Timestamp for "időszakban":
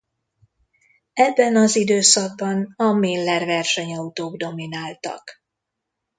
1.75-2.73